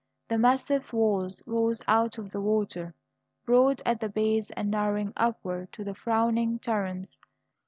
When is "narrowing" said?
4.71-5.13